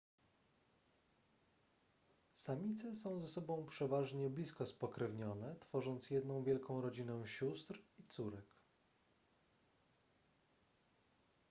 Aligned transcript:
samice 2.33 2.95
są 2.95 3.19
ze 3.19 3.27
sobą 3.27 3.65
przeważnie 3.65 4.29
blisko 4.29 4.65
spokrewnione 4.65 5.55
tworząc 5.59 6.09
jedną 6.09 6.43
wielką 6.43 6.81
rodzinę 6.81 7.23
sióstr 7.27 7.79
i 7.99 8.03
córek 8.03 8.45